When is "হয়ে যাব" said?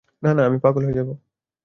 0.85-1.09